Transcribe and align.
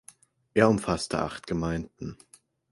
Er 0.55 0.67
umfasste 0.67 1.19
acht 1.19 1.45
Gemeinden. 1.45 2.17